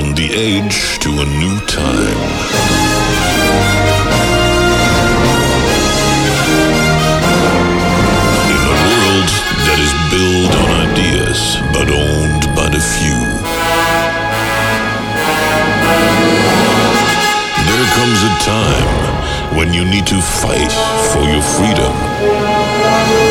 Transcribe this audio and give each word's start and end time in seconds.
on 0.00 0.14
the 0.14 0.32
age 0.32 0.98
to 0.98 1.10
a 1.10 1.26
new 1.40 1.56
time. 1.66 2.20
In 8.48 8.60
a 8.72 8.76
world 8.86 9.30
that 9.66 9.78
is 9.86 9.92
built 10.12 10.52
on 10.62 10.68
ideas 10.88 11.40
but 11.74 11.88
owned 11.92 12.44
by 12.56 12.68
the 12.74 12.80
few. 12.80 13.20
There 17.68 17.86
comes 17.98 18.20
a 18.30 18.34
time 18.40 19.56
when 19.56 19.74
you 19.74 19.84
need 19.84 20.06
to 20.06 20.20
fight 20.22 20.72
for 21.12 21.24
your 21.28 21.42
freedom. 21.42 23.29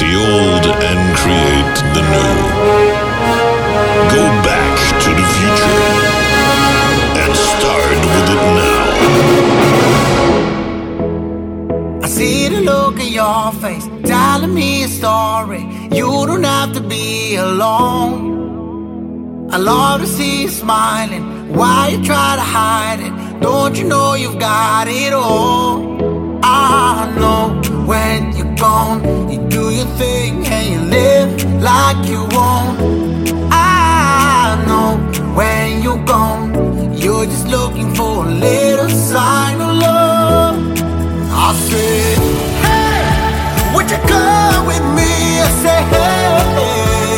The 0.00 0.14
old 0.16 0.66
and 0.90 1.02
create 1.20 1.78
the 1.94 2.02
new. 2.12 2.36
Go 4.16 4.24
back 4.48 4.76
to 5.04 5.10
the 5.18 5.26
future 5.34 5.82
and 7.22 7.32
start 7.36 7.90
with 8.14 8.30
it 8.34 8.42
now. 8.60 8.84
I 12.02 12.04
see 12.08 12.48
the 12.48 12.60
look 12.62 12.96
in 12.98 13.12
your 13.12 13.52
face, 13.52 13.86
telling 14.04 14.54
me 14.54 14.84
a 14.84 14.88
story. 14.88 15.64
You 15.92 16.08
don't 16.26 16.44
have 16.44 16.72
to 16.72 16.80
be 16.80 17.36
alone. 17.36 18.30
I 19.52 19.58
love 19.58 20.00
to 20.00 20.06
see 20.06 20.42
you 20.42 20.48
smiling. 20.48 21.52
Why 21.52 21.88
you 21.88 22.02
try 22.02 22.36
to 22.36 22.46
hide 22.58 23.00
it? 23.00 23.12
Don't 23.42 23.76
you 23.76 23.84
know 23.84 24.14
you've 24.14 24.38
got 24.38 24.88
it 24.88 25.12
all? 25.12 26.40
I 26.42 27.12
know 27.18 27.60
when 27.86 28.32
you're 28.36 28.54
gone, 28.56 29.00
do 29.70 29.76
your 29.76 29.96
thing 29.96 30.46
and 30.46 30.66
you 30.72 30.80
live 30.80 31.62
like 31.62 32.08
you 32.08 32.20
want. 32.36 32.78
I 33.52 34.62
know 34.66 34.96
when 35.34 35.82
you're 35.82 36.04
gone, 36.04 36.52
you're 36.96 37.26
just 37.26 37.46
looking 37.46 37.94
for 37.94 38.26
a 38.26 38.30
little 38.30 38.88
sign 38.88 39.60
of 39.60 39.76
love. 39.76 40.56
I 41.46 41.54
said, 41.68 42.18
Hey, 42.64 43.74
would 43.74 43.90
you 43.90 43.98
come 44.12 44.66
with 44.66 44.84
me? 44.98 45.10
I 45.46 45.48
said, 45.62 45.84
hey, 45.92 47.09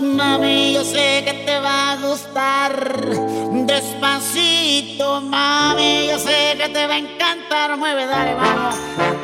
mami, 0.00 0.72
yo 0.74 0.84
sé 0.84 1.22
que 1.24 1.44
te 1.46 1.58
va 1.60 1.92
a 1.92 1.96
gustar. 1.96 3.00
Despacito, 3.66 5.20
mami, 5.20 6.08
yo 6.08 6.18
sé 6.18 6.56
que 6.58 6.68
te 6.68 6.86
va 6.86 6.94
a 6.94 6.98
encantar. 6.98 7.76
Mueve, 7.76 8.06
dale, 8.06 8.34
vamos. 8.34 9.23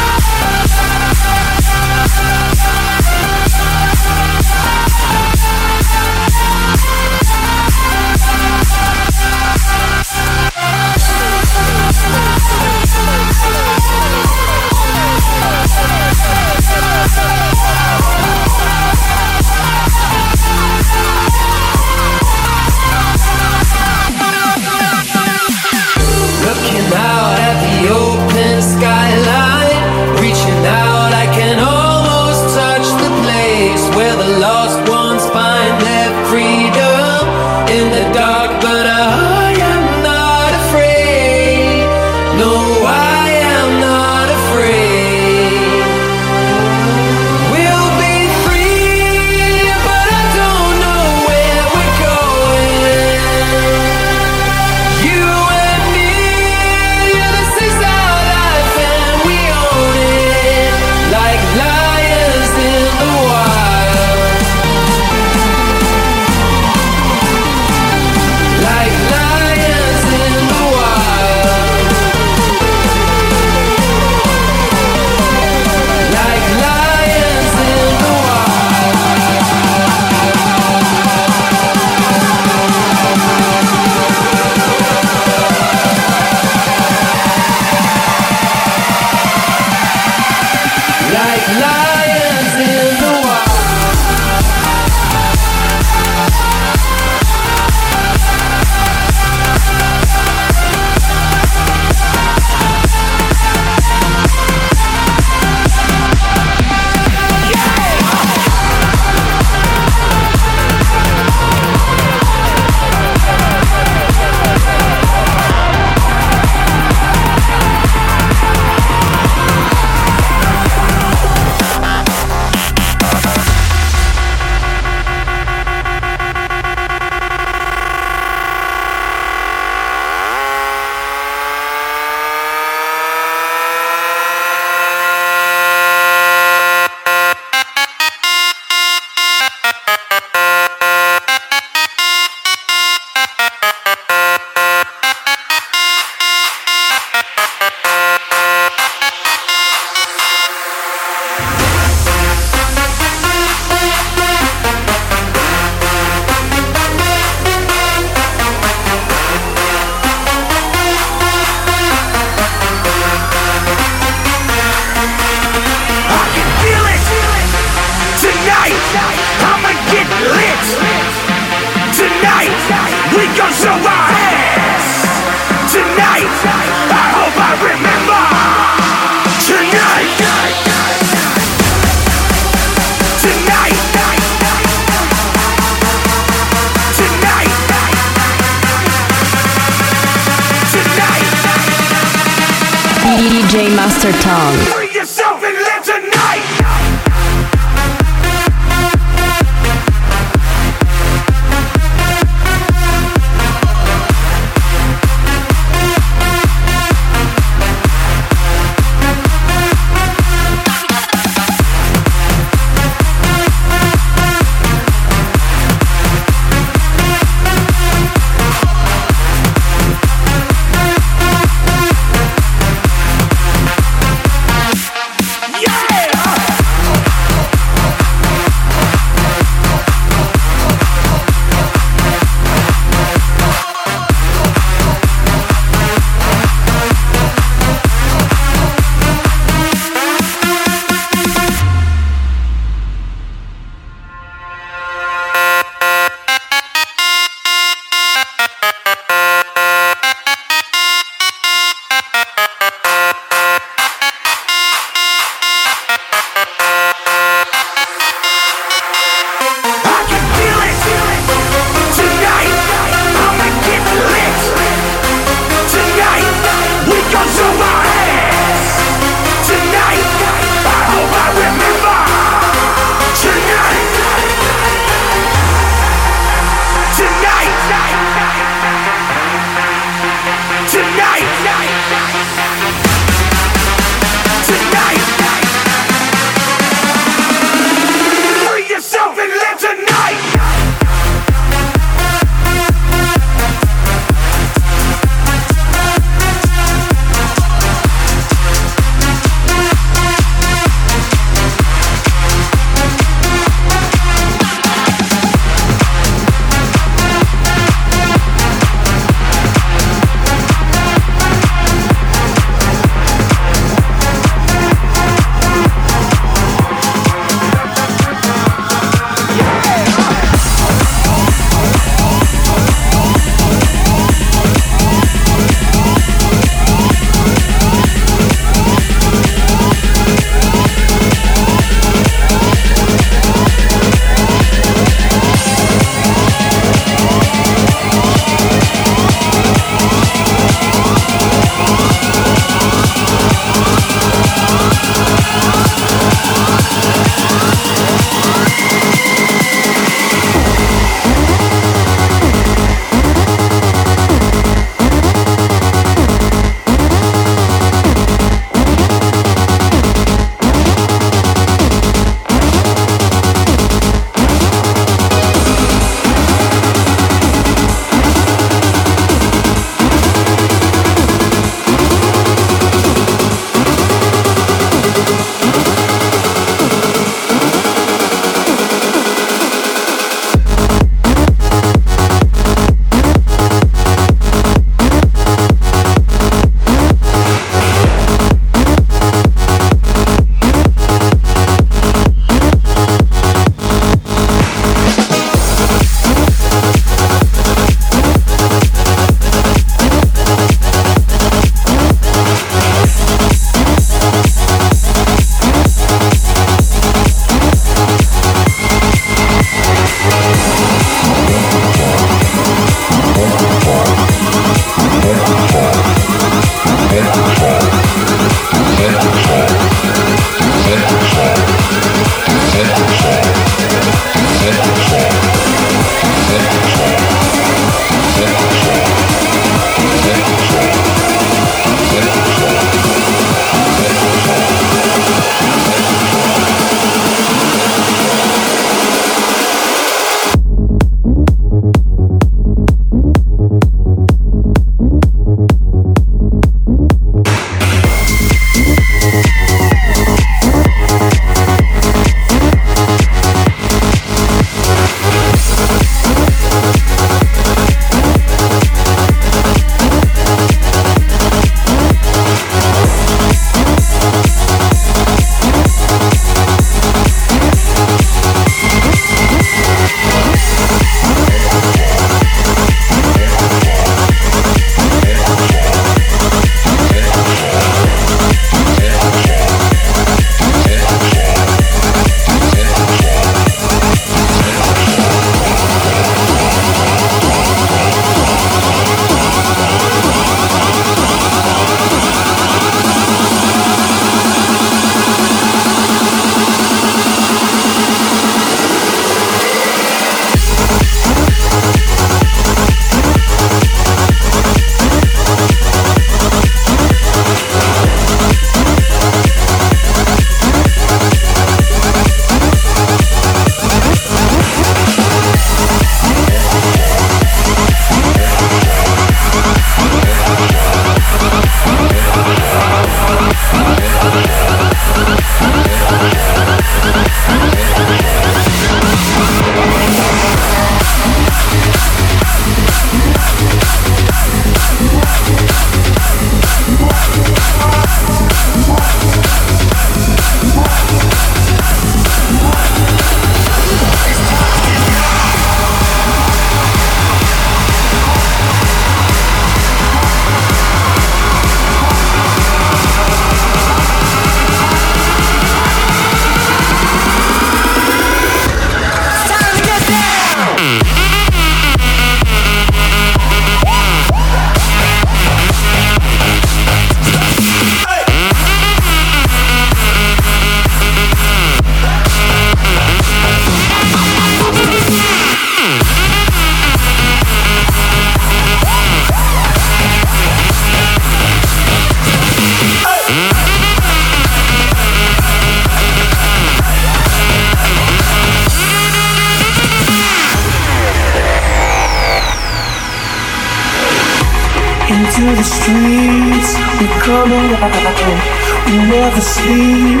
Sleep, 599.40 600.00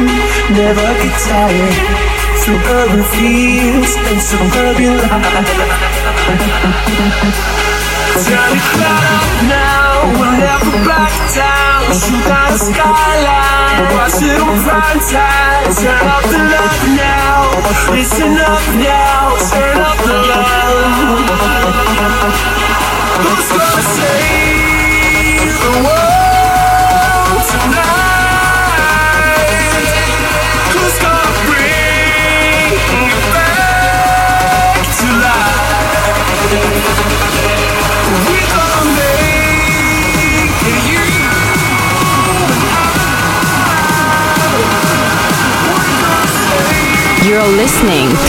never 0.52 0.88
get 1.00 1.16
tired. 1.24 1.76
Through 2.40 2.60
urban 2.78 3.04
fields 3.14 3.92
and 4.08 4.20
suburban 4.20 4.96
life. 4.96 5.50
Turn 8.24 8.52
it 8.56 8.80
up 8.84 9.28
now, 9.48 9.88
we'll 10.16 10.36
never 10.40 10.72
back 10.88 11.14
down. 11.36 11.80
Shoot 11.92 12.26
out 12.32 12.52
the 12.52 12.58
skyline, 12.58 13.82
watch 13.94 14.22
it 14.22 14.40
on 14.40 14.56
prime 14.64 15.00
time. 15.08 15.68
Turn 15.80 16.06
up 16.14 16.24
the 16.32 16.40
love 16.52 16.80
now, 16.96 17.38
it's 17.96 18.18
enough 18.20 18.66
now. 18.76 18.99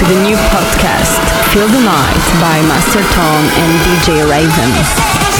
To 0.01 0.07
the 0.07 0.23
new 0.23 0.35
podcast, 0.49 1.21
Feel 1.53 1.67
the 1.67 1.81
Night 1.85 2.25
by 2.41 2.57
Master 2.67 3.01
Tom 3.13 3.45
and 3.61 3.71
DJ 3.85 4.27
Raven. 4.27 5.30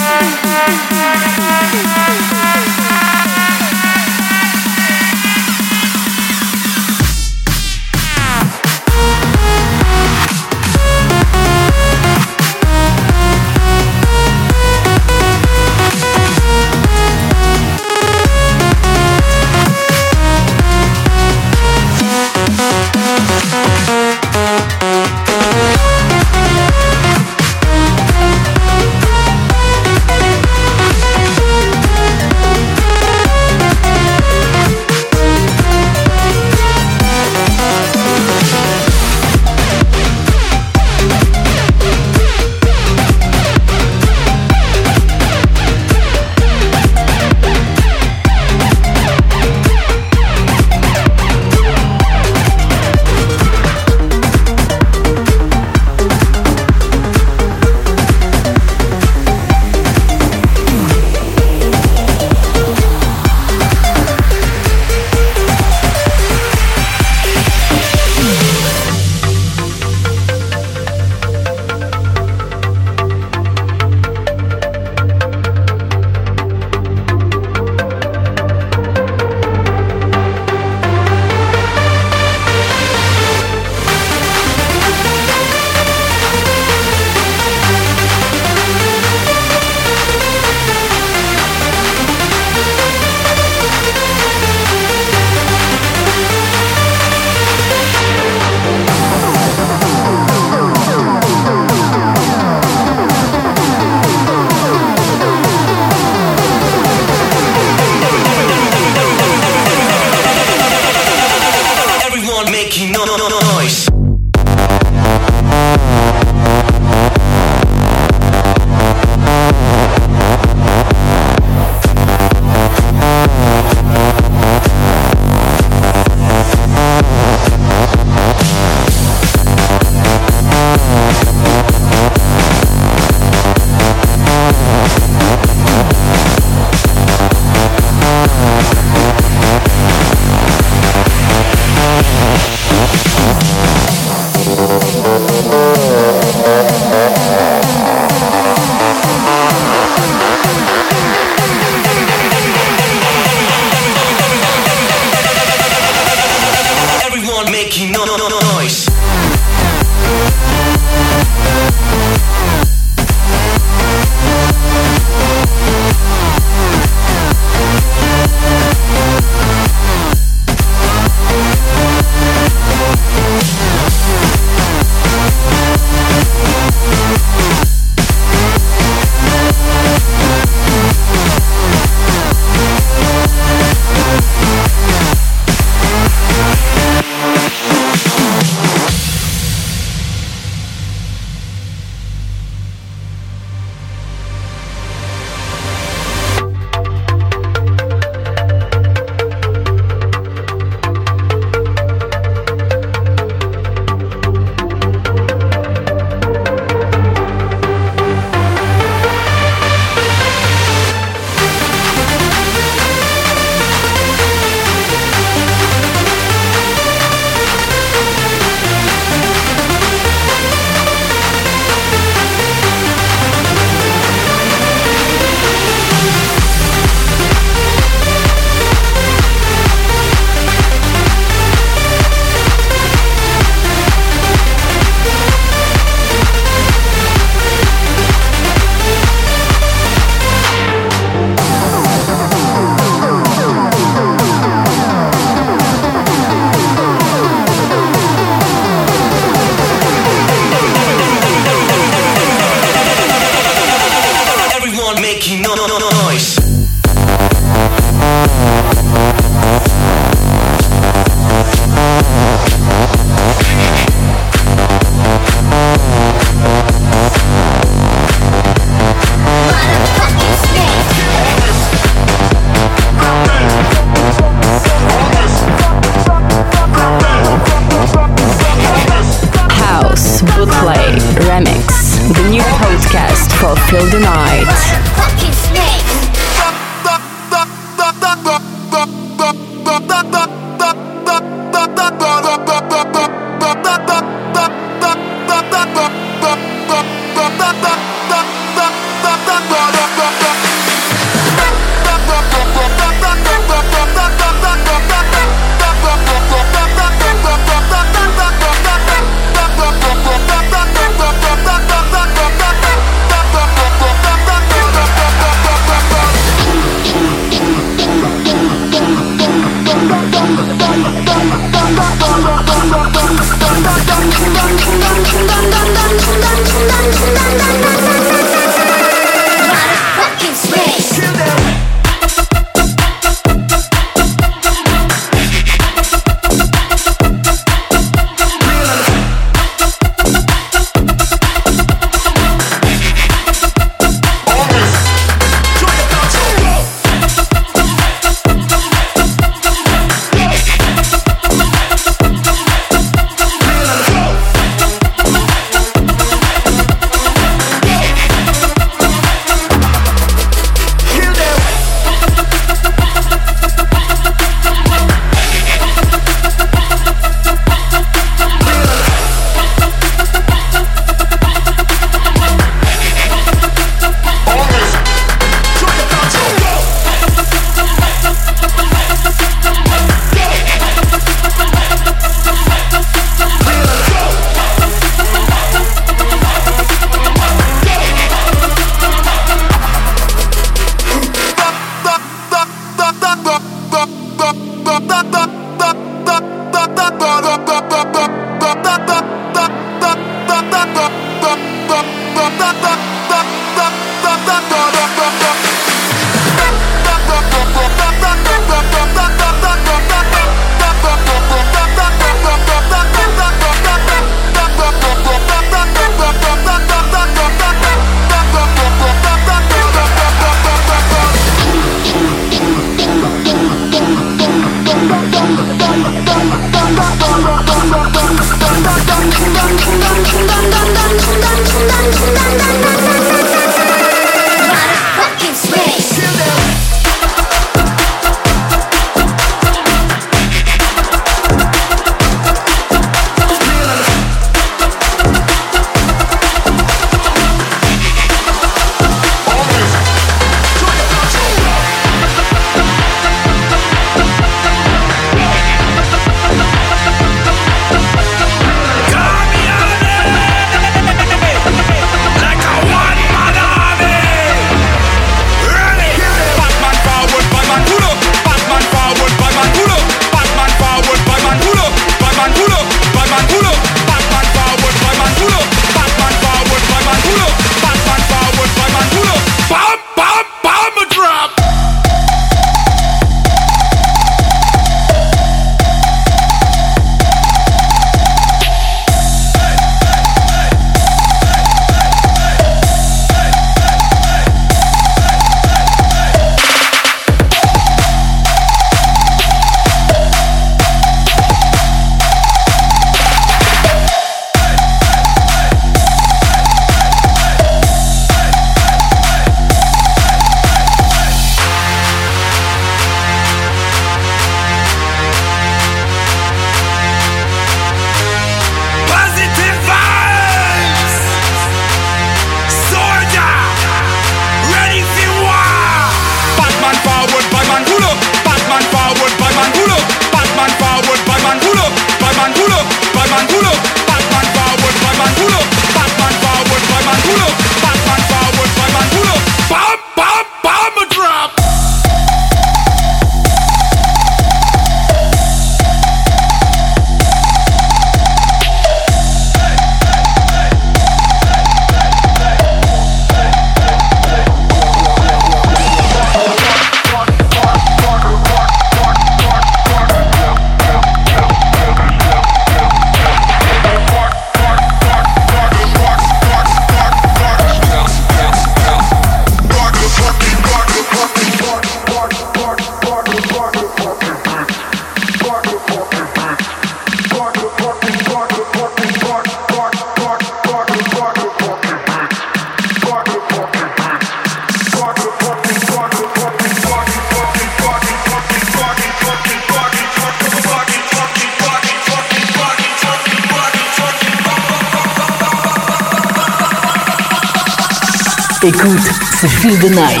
Écoute, 598.42 598.80
c'est 599.20 599.28
Feel 599.28 599.58
the 599.58 599.70
Night. 599.70 600.00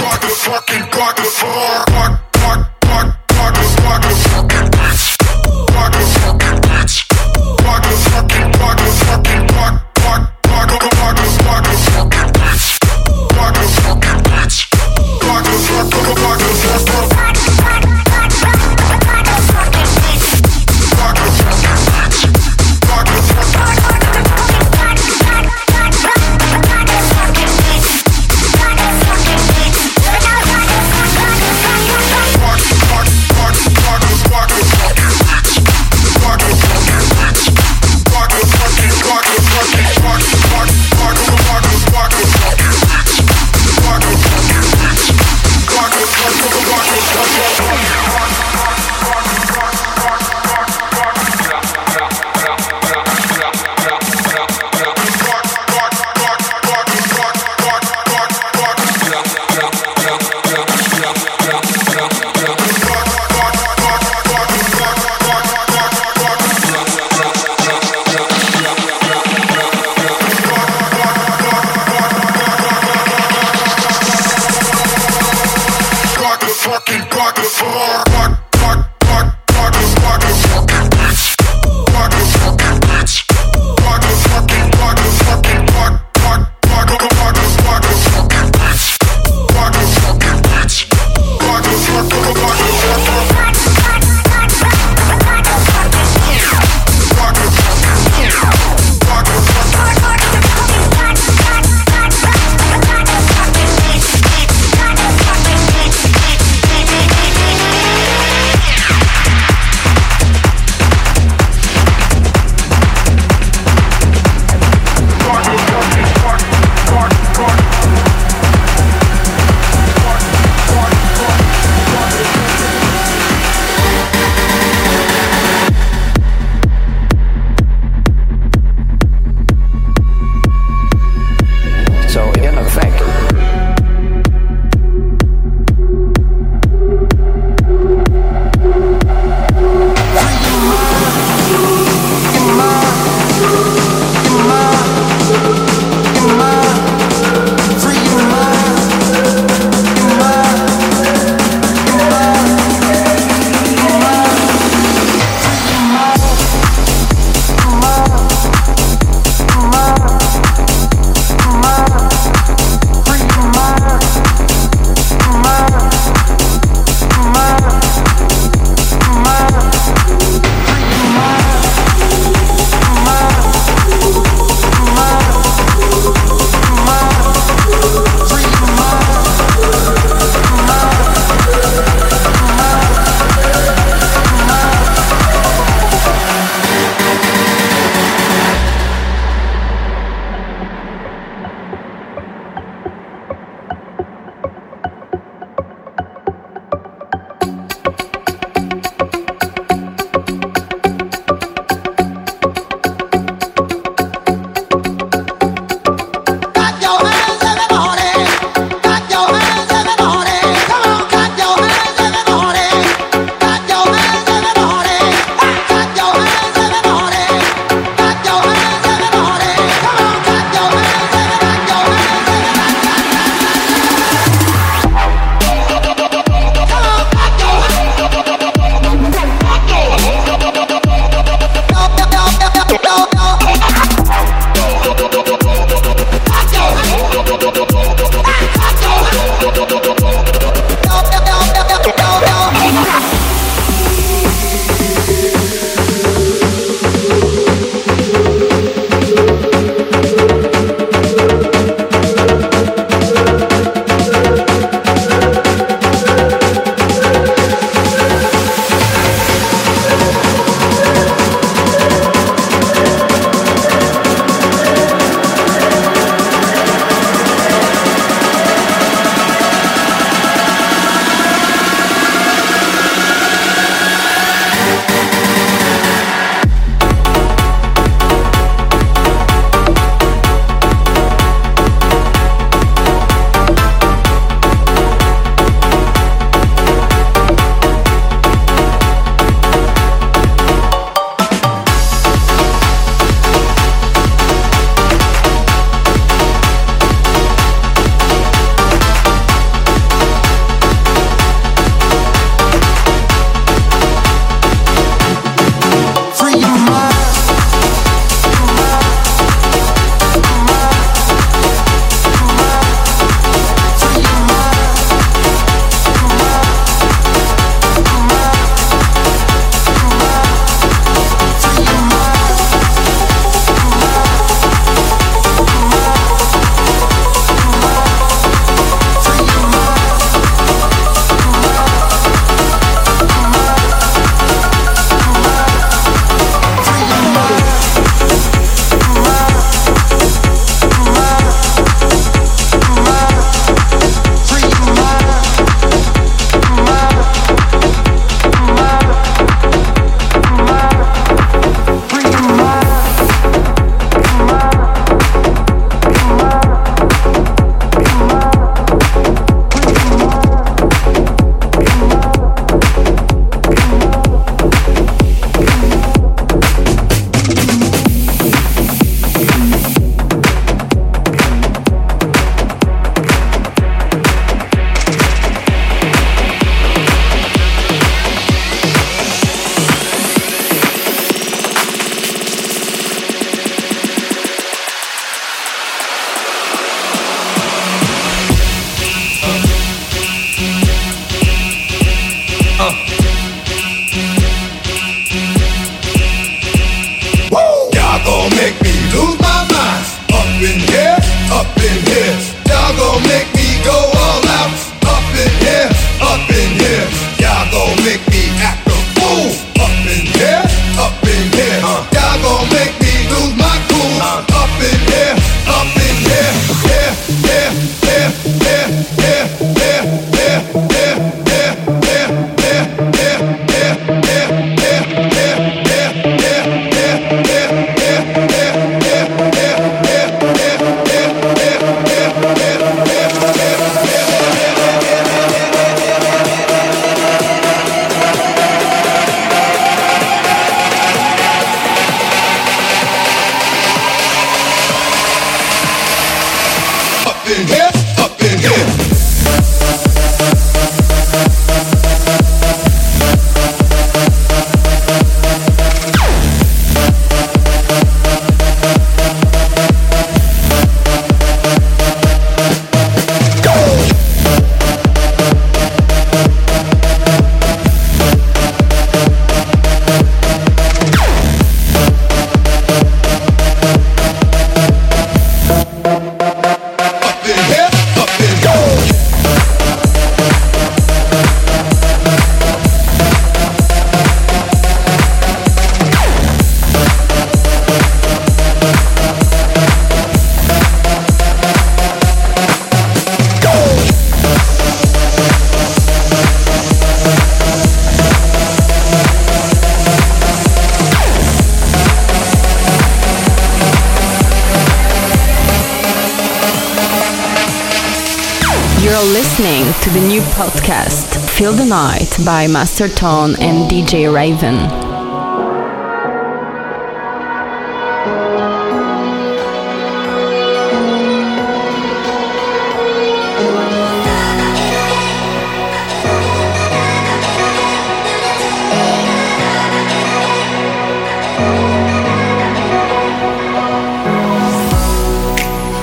By 512.24 512.46
Master 512.46 512.88
Tone 512.88 513.36
and 513.40 513.70
DJ 513.70 514.12
Raven. 514.12 514.56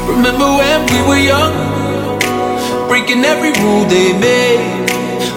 Remember 0.08 0.46
when 0.58 0.86
we 0.88 1.08
were 1.08 1.18
young, 1.18 2.20
breaking 2.88 3.24
every 3.24 3.54
rule 3.64 3.86
they 3.86 4.14
made. 4.20 4.87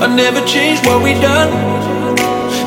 I 0.00 0.06
never 0.06 0.40
changed 0.46 0.86
what 0.86 1.02
we 1.02 1.12
done. 1.12 1.52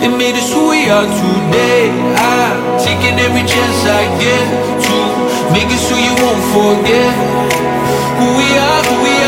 It 0.06 0.10
made 0.16 0.36
us 0.36 0.54
who 0.54 0.70
we 0.70 0.86
are 0.88 1.02
today. 1.02 1.90
I'm 1.90 2.78
taking 2.78 3.18
every 3.18 3.42
chance 3.42 3.80
I 3.90 4.06
get 4.22 4.46
to 4.86 4.98
make 5.50 5.66
us 5.74 5.90
who 5.90 5.98
you 5.98 6.14
won't 6.22 6.44
forget. 6.54 7.14
Who 8.22 8.28
we 8.38 8.48
are, 8.54 8.84
who 8.86 8.96
we 9.02 9.14
are. 9.18 9.23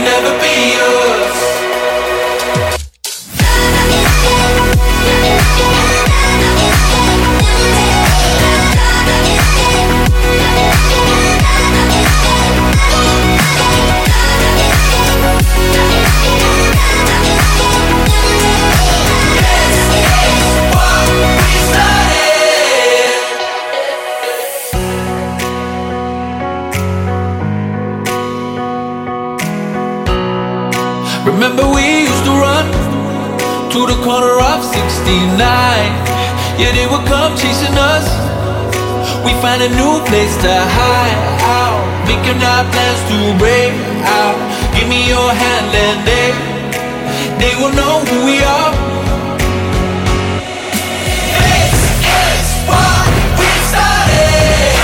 Never 0.00 0.32
be, 0.40 0.72
never 0.78 0.91
69. 35.02 35.34
Yeah, 36.62 36.70
they 36.78 36.86
would 36.86 37.04
come 37.06 37.34
chasing 37.36 37.74
us. 37.74 38.06
We 39.26 39.32
find 39.42 39.60
a 39.62 39.68
new 39.68 39.98
place 40.06 40.34
to 40.46 40.54
hide 40.78 41.18
out, 41.42 41.82
making 42.06 42.38
our 42.38 42.62
plans 42.70 43.02
to 43.10 43.34
break 43.38 43.74
out. 44.06 44.38
Give 44.74 44.86
me 44.88 45.08
your 45.08 45.30
hand 45.34 45.74
and 45.74 46.06
they, 46.06 46.30
they 47.42 47.54
will 47.58 47.74
know 47.74 48.04
who 48.06 48.26
we 48.30 48.38
are. 48.42 48.72
This 51.34 51.82
is 52.06 52.46
what 52.70 53.10
we 53.38 53.50
started. 53.70 54.82